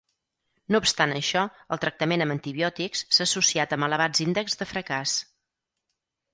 [0.75, 1.43] No obstant això,
[1.75, 5.19] el tractament amb antibiòtics, s'ha associat amb elevats índexs de fracàs.